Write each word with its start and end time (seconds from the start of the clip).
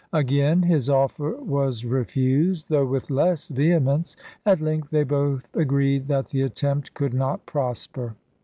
Again 0.13 0.63
his 0.63 0.89
offer 0.89 1.33
was 1.35 1.85
refused, 1.85 2.69
though 2.69 2.87
with 2.87 3.11
less 3.11 3.49
vehemence: 3.49 4.17
at 4.47 4.59
length 4.59 4.89
they 4.89 5.03
both 5.03 5.47
agreed 5.55 6.07
that 6.07 6.25
the 6.29 6.41
attempt 6.41 6.95
could 6.95 7.13
not 7.13 7.45
prosper. 7.45 8.15